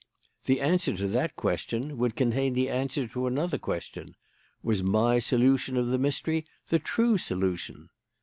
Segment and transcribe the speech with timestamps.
[0.45, 4.15] "The answer to that question would contain the answer to another question:
[4.63, 7.89] Was my solution of the mystery the true solution?